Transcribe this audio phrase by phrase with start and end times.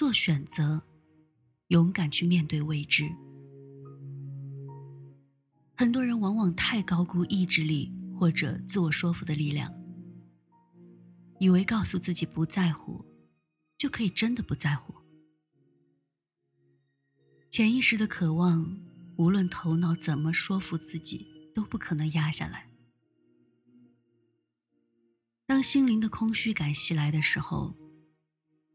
[0.00, 0.80] 做选择，
[1.66, 3.04] 勇敢去面对未知。
[5.76, 9.70] 很多人往往太高估意志力或者自我说服的力量，
[11.38, 13.04] 以为告诉自己不在乎，
[13.76, 14.94] 就可以真的不在乎。
[17.50, 18.74] 潜意识的渴望，
[19.18, 22.70] 无论头脑怎么说服自己，都不可能压下来。
[25.44, 27.76] 当心灵的空虚感袭来的时候，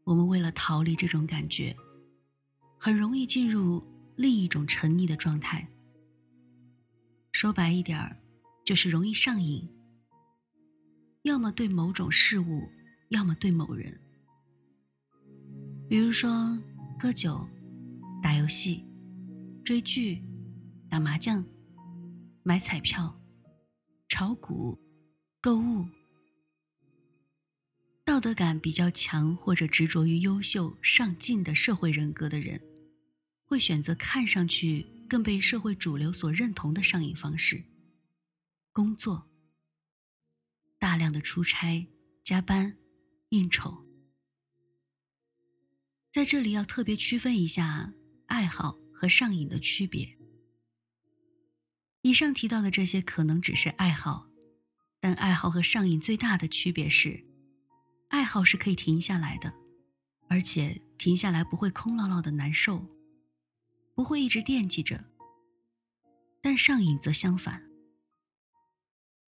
[0.06, 1.76] 我们为了逃离这种感觉，
[2.78, 3.82] 很容易进入
[4.14, 5.66] 另一种沉溺的状态。
[7.32, 8.16] 说白一点儿，
[8.64, 9.68] 就是容易上瘾，
[11.22, 12.68] 要么对某种事物，
[13.08, 14.00] 要么对某人。
[15.88, 16.56] 比如说，
[17.00, 17.44] 喝酒、
[18.22, 18.84] 打游戏、
[19.64, 20.22] 追剧、
[20.88, 21.44] 打麻将、
[22.44, 23.12] 买彩票、
[24.06, 24.78] 炒股、
[25.40, 25.84] 购物。
[28.16, 32.58] 道德感比较强或者执着于优秀上进的社会人格的人，
[33.44, 37.62] 会选择看上去更被社会主流所认同的上瘾方式：
[38.72, 39.28] 工作、
[40.78, 41.86] 大量的出差、
[42.24, 42.78] 加班、
[43.28, 43.84] 应酬。
[46.10, 47.92] 在这里要特别区分一下
[48.28, 50.16] 爱好和上瘾的区别。
[52.00, 54.30] 以上提到的这些可能只是爱好，
[55.00, 57.22] 但爱好和上瘾最大的区别是。
[58.08, 59.52] 爱好是可以停下来的，
[60.28, 62.84] 而且停下来不会空落落的难受，
[63.94, 65.04] 不会一直惦记着。
[66.40, 67.62] 但上瘾则相反，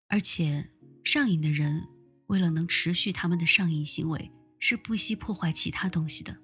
[0.07, 0.69] 而且
[1.03, 1.87] 上瘾的人
[2.27, 6.37] 为了能持续他们的上瘾行为，是不惜破坏其他东西的，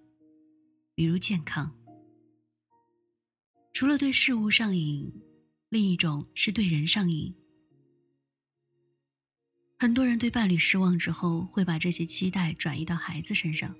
[0.96, 1.76] 比如健康。
[3.74, 5.12] 除了对事物上瘾，
[5.70, 7.36] 另一种是对人上瘾。
[9.84, 13.76] 很多人对伴侣失望之后，会把这些期待转移到孩子身上。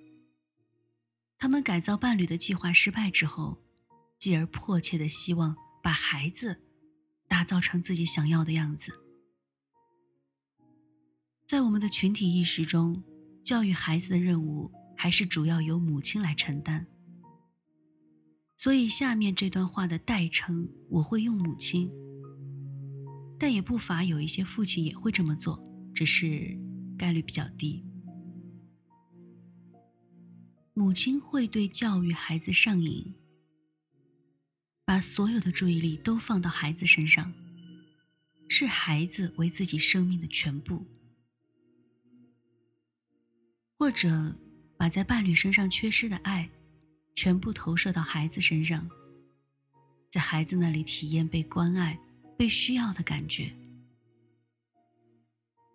[1.38, 3.58] 他们改造伴侣的计划失败之后，
[4.20, 6.62] 继而迫切的希望把孩子
[7.30, 8.92] 打造成自己想要的样子。
[11.48, 13.02] 在我们的群体意识中，
[13.42, 16.86] 教育孩子的任务还是主要由母亲来承担。
[18.58, 21.90] 所以，下面这段话的代称我会用母亲，
[23.40, 25.58] 但也不乏有一些父亲也会这么做。
[25.94, 26.58] 只是
[26.98, 27.84] 概率比较低。
[30.74, 33.14] 母亲会对教育孩子上瘾，
[34.86, 37.32] 把所有的注意力都放到孩子身上，
[38.50, 40.84] 视孩子为自己生命的全部，
[43.78, 44.36] 或者
[44.76, 46.50] 把在伴侣身上缺失的爱，
[47.16, 48.90] 全部投射到孩子身上，
[50.10, 52.00] 在孩子那里体验被关爱、
[52.36, 53.54] 被需要的感觉。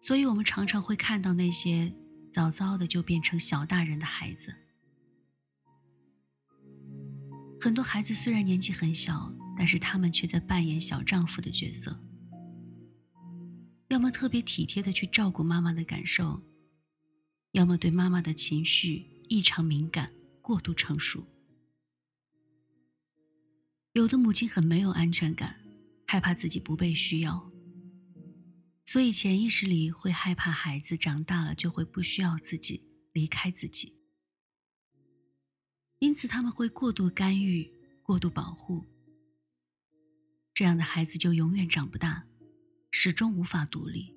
[0.01, 1.93] 所以，我们常常会看到那些
[2.33, 4.55] 早早的就变成小大人的孩子。
[7.61, 11.99] 很多孩子虽然年纪很小，但是他们却在扮演小丈夫的角色，
[13.89, 16.41] 要么特别体贴的去照顾妈妈的感受，
[17.51, 21.27] 要么对妈妈的情绪异常敏感、过度成熟。
[23.95, 25.57] 有的母亲很没有安全感，
[26.07, 27.51] 害怕自己不被需要。
[28.91, 32.83] 所以潜意识里会害怕孩子长大了就会不需要自己
[33.13, 33.93] 离开自己，
[35.99, 37.71] 因此他们会过度干预、
[38.03, 38.87] 过度保护。
[40.55, 42.27] 这样的孩子就永远长不大，
[42.91, 44.17] 始终无法独立。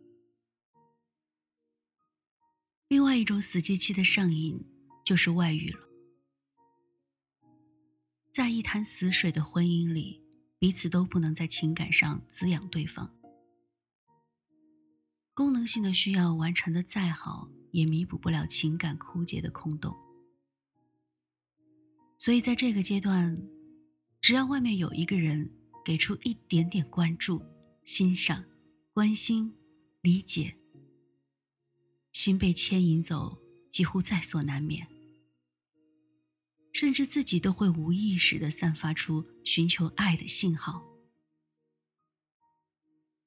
[2.88, 4.58] 另外一种死机器的上瘾
[5.04, 5.82] 就是外遇了，
[8.32, 10.24] 在一潭死水的婚姻里，
[10.58, 13.21] 彼此都不能在情感上滋养对方。
[15.42, 19.92] 功能性的需要完成的再好，也弥补不了情感枯竭的空洞。
[22.20, 23.36] 所以，在这个阶段，
[24.22, 25.52] 只要外面有一个人
[25.84, 27.44] 给出一点点关注、
[27.86, 28.46] 欣赏、
[28.94, 29.52] 关心、
[30.04, 30.56] 理解，
[32.12, 33.36] 心被牵引走，
[33.72, 34.88] 几乎在所难免。
[36.72, 40.91] 甚至自己都会无意识的散发出寻求爱的信号。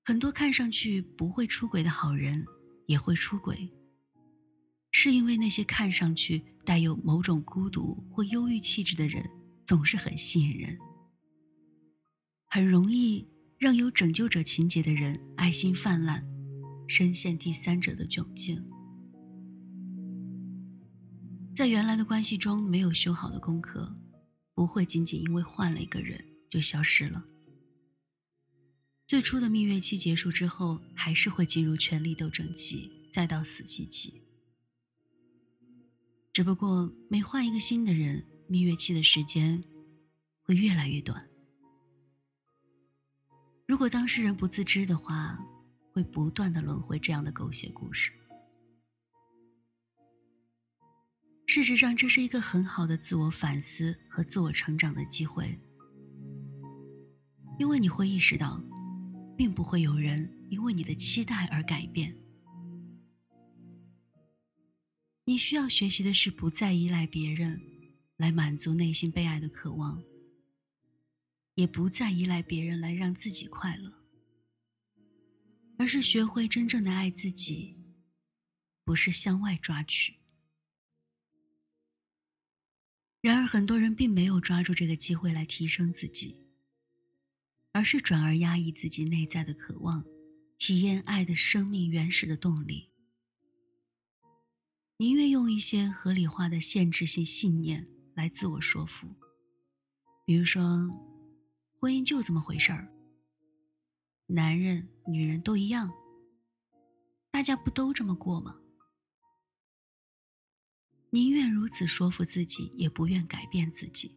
[0.06, 2.44] 很多看上去不会出轨的好人
[2.84, 3.72] 也会出轨，
[4.90, 9.24] 是因为那些看上去带有某种孤独或忧郁气质的人
[9.64, 10.78] 总是很吸引人，
[12.44, 16.22] 很容易让有拯救者情节的人爱心泛滥，
[16.86, 18.62] 深陷第三者的窘境。
[21.56, 23.96] 在原来的关系中没有修好的功课，
[24.54, 27.24] 不会仅仅因为换了一个人就消失了。
[29.06, 34.22] 最初的蜜月期结束之后，还是会进入权力斗争期，再到死寂期。
[36.32, 39.62] 只不过每换一个新的人，蜜月期的时间
[40.42, 41.28] 会越来越短。
[43.66, 45.38] 如果当事人不自知的话，
[45.92, 48.10] 会不断的轮回这样的狗血故事。
[51.46, 55.56] 事实上，这是一个很好的自我反思和自我成长的机会，
[57.58, 58.60] 因为你会意识到，
[59.36, 62.16] 并不会有人因为你的期待而改变。
[65.26, 67.60] 你需要学习的是，不再依赖别人
[68.16, 70.02] 来满足内心被爱的渴望，
[71.54, 73.92] 也不再依赖别人来让自己快乐，
[75.78, 77.74] 而是学会真正的爱自己，
[78.84, 80.14] 不是向外抓取。
[83.22, 86.43] 然而，很多人并没有抓住这个机会来提升自己，
[87.74, 90.04] 而是转而压抑自己内在的渴望，
[90.58, 92.88] 体验爱的生命原始的动力，
[94.98, 99.08] 宁愿用一些合理化的限制性信念来自我说服，
[100.24, 100.88] 比如说，
[101.80, 102.94] 婚姻就这么回事儿，
[104.28, 105.92] 男人、女人都一样，
[107.32, 108.56] 大家不都这么过吗？
[111.10, 114.16] 宁愿如此说服自己，也不愿改变自己。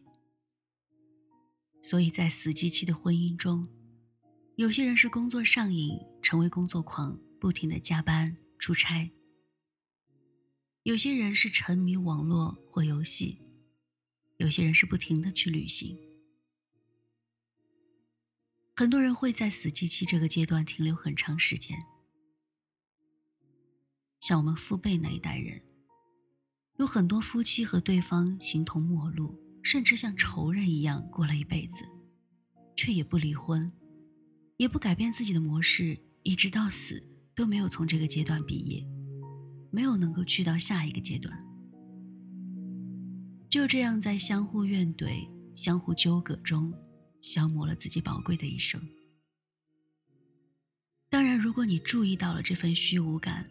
[1.88, 3.66] 所以在死机期的婚姻中，
[4.56, 9.08] 有些人是工作上瘾，成为工作狂，不停的加班出差；
[10.82, 13.40] 有些人是沉迷网络或游戏；
[14.36, 15.98] 有些人是不停的去旅行。
[18.76, 21.74] 很多人会在死机期这个阶段停留很长时间，
[24.20, 25.62] 像我们父辈那一代人。
[26.76, 31.84] 有很多夫妻和对方形同陌路，甚至像仇人一样过了一辈子，
[32.74, 33.70] 却也不离婚，
[34.56, 38.82] 也不改变自己的模式，一直到死都没有从这个阶段毕业，
[39.70, 41.38] 没有能够去到下一个阶段，
[43.50, 46.72] 就这样在相互怨怼、相互纠葛中，
[47.20, 48.80] 消磨了自己宝贵的一生。
[51.10, 53.46] 当然，如果你注意到了这份虚无感，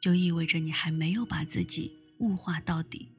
[0.00, 1.92] 就意味着你还没有把自己。
[2.20, 3.10] 物化到底，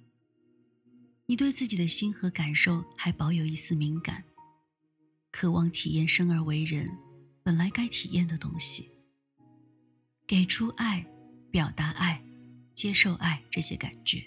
[1.33, 4.23] 你对自己的心和感受还保有一丝敏感，
[5.31, 6.87] 渴望体验生而为人
[7.41, 8.87] 本来该体验的东西，
[10.27, 11.03] 给出爱，
[11.49, 12.23] 表达爱，
[12.75, 14.23] 接受爱这些感觉。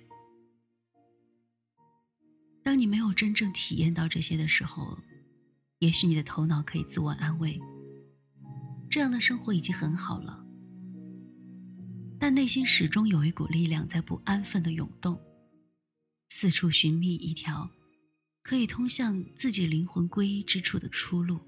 [2.65, 4.99] 当你没有真正体验到这些的时候，
[5.79, 7.57] 也许你的头脑可以自我安慰，
[8.91, 10.45] 这样的生活已经很好了。
[12.19, 15.17] 但内心始终有一股力量在不安分的涌动，
[16.29, 17.71] 四处寻觅一条
[18.43, 21.41] 可以通向自己灵魂归依之处的出路。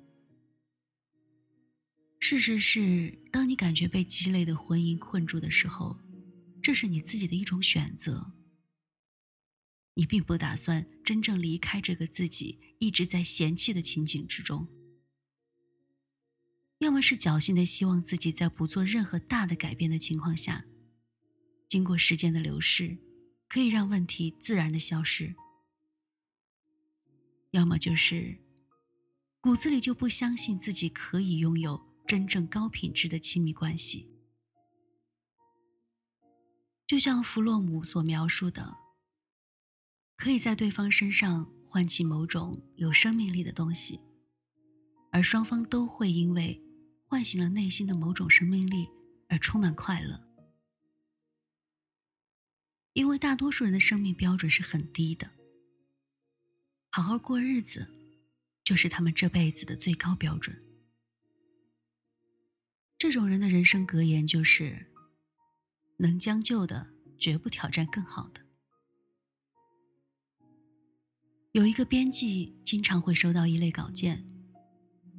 [2.20, 5.98] 事实是，当你感觉被积累的婚姻困住的时候，
[6.62, 8.32] 这是你自己的一种选择。
[9.94, 14.68] 你并不打算真正离开这个自己一直在嫌弃的情景之中，
[16.78, 20.64] 要么是侥幸的希望自己在不做任何大的改变的情况下。
[21.68, 22.96] 经过时间的流逝，
[23.48, 25.34] 可以让问题自然的消失；
[27.52, 28.38] 要么就是
[29.40, 34.10] 骨子里就不相信自己可以拥有真正高品质的亲密关系。
[36.86, 38.76] 就像弗洛姆所描述的，
[40.16, 44.00] 可以在对方身上唤起某种有生命力的东西，
[45.10, 46.62] 而双方都会因为
[47.06, 48.88] 唤醒了内心的某种生命力
[49.28, 50.27] 而充满快乐。
[52.92, 55.30] 因为大多数人的生命标准是很低的，
[56.90, 57.86] 好好过日子，
[58.64, 60.56] 就是他们这辈子的最高标准。
[62.98, 64.86] 这种人的人生格言就是：
[65.98, 68.40] 能将就的，绝不挑战更好的。
[71.52, 74.26] 有一个编辑经常会收到一类稿件，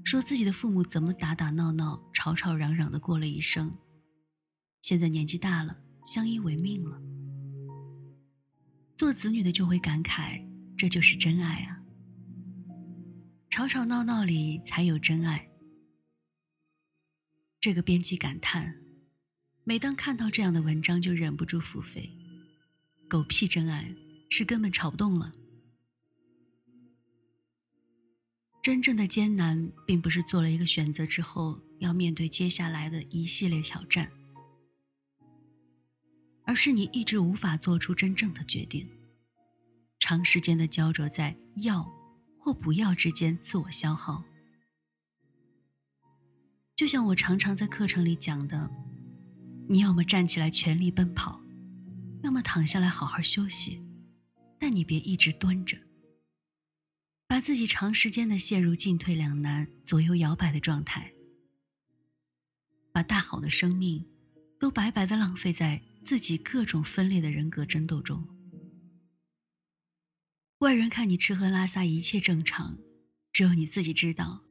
[0.03, 3.71] 说自己的父母怎么打打闹闹、吵吵嚷嚷的过了一生，
[4.81, 7.01] 现在年纪大了，相依为命了。
[8.99, 10.45] 做子女的就会感慨，
[10.77, 11.79] 这就是真爱啊！
[13.49, 15.49] 吵吵闹闹里才有真爱。
[17.61, 18.75] 这个编辑感叹，
[19.63, 22.09] 每当看到这样的文章，就忍不住腹诽：
[23.07, 23.89] 狗屁真爱，
[24.29, 25.31] 是根本吵不动了。
[28.61, 34.11] 真正的艰难，并不是做了一个选择之后要面对接下来的一系列挑战。
[36.49, 38.89] 而是你一直无法做出真正的决定，
[39.99, 41.83] 长时间的焦灼在要
[42.39, 44.23] 或不要之间自我消耗。
[46.75, 48.67] 就像我常常在课程里讲的，
[49.67, 51.39] 你要么站起来全力奔跑，
[52.23, 53.79] 要么躺下来好好休息，
[54.59, 55.77] 但你别一直蹲着，
[57.27, 61.13] 把自己长时间的陷入进退两难、左右摇摆的状态，
[62.91, 64.03] 把大好的生命
[64.59, 68.27] 都白白的浪费在自己各种分裂的人格争斗中。
[70.59, 72.77] 外人看你吃喝拉撒一切正常，
[73.31, 74.43] 只有你自己知道，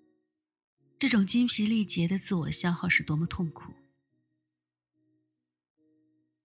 [0.99, 3.73] 这种精疲力竭的自我消耗是多么痛苦。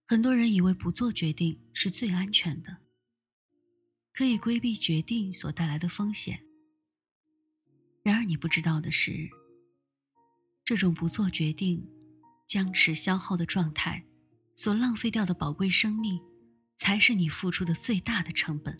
[0.05, 2.77] 很多人以为不做决定是最安全的，
[4.13, 6.43] 可以规避决定所带来的风险。
[8.03, 9.29] 然而你不知道的是，
[10.65, 11.89] 这种不做决定、
[12.45, 14.05] 僵持消耗的状态，
[14.55, 16.19] 所浪费掉的宝贵生命，
[16.75, 18.77] 才是你付出的最大的成本。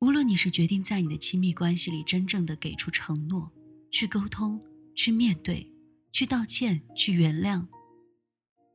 [0.00, 3.50] 无论你是决定在你的亲密关系里真正的给出承诺，
[3.90, 4.62] 去沟通，
[4.94, 5.72] 去面对，
[6.12, 7.66] 去道歉，去原谅。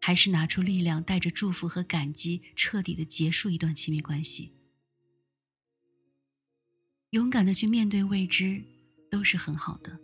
[0.02, 4.56] 还是拿出力量，带着祝福和感激，彻底的结束一段亲密关系。
[7.12, 8.64] 勇敢的去面对未知，
[9.12, 10.00] 都是很好的。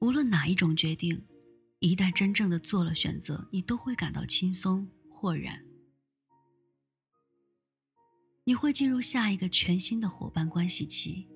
[0.00, 1.26] 无论哪一种决定，
[1.86, 5.62] 一旦真正的做了选择，你都会感到轻松豁然。
[8.44, 11.28] 你会进入下一个全新的伙伴关系期，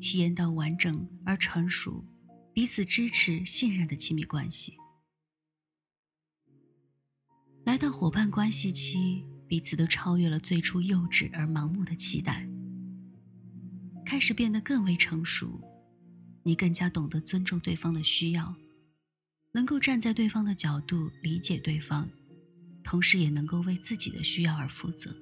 [0.00, 2.04] 体验到完整而成熟、
[2.52, 4.76] 彼此支持、信任的亲密关系。
[7.64, 12.48] 来到伙伴关系期，彼此都超越了最初幼稚而盲目的期待，
[14.06, 15.60] 开始变得更为成熟。
[16.44, 18.54] 你更加懂得尊重对方的需要，
[19.52, 22.08] 能够站在对方的角度理解对方，
[22.84, 25.14] 同时也能够为自己的需要而负责。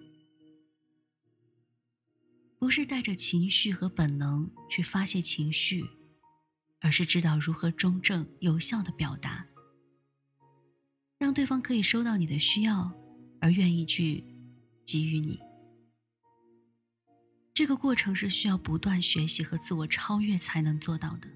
[2.59, 5.85] 不是带着情绪和本能去发泄情绪，
[6.81, 9.47] 而是知道如何中正有效的表达。
[11.19, 12.93] 让对方可以收到你的需要，
[13.41, 14.25] 而愿意去
[14.85, 15.39] 给予你。
[17.55, 21.29] 这个过程是需要不断学习和自我超越才能做到的。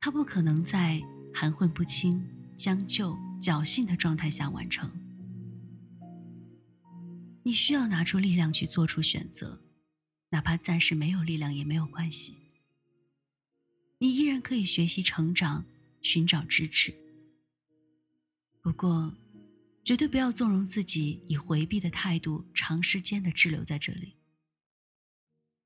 [0.00, 1.02] 他不可能在
[1.38, 2.26] 含混不清、
[2.56, 4.90] 将就、侥幸的状态下完成。
[7.42, 9.60] 你需要拿出力量去做出选择，
[10.30, 12.38] 哪怕暂时没有力量也没有关系。
[13.98, 15.66] 你依然可以学习成长，
[16.00, 16.94] 寻找支持。
[18.62, 19.14] 不过，
[19.84, 24.14] 绝对不要纵容自己以回避的态度长时间的滞留在这里。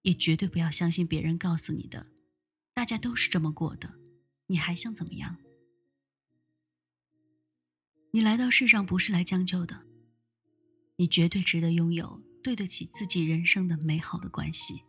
[0.03, 2.09] 也绝对不要相信别人告诉你的，
[2.75, 3.89] 大家都是这么过的，
[4.49, 5.37] 你还想怎么样？
[8.13, 9.83] 你来到世上不是来将就的，
[10.97, 14.83] 你绝对值得拥有对得起自己人生的美好的关系。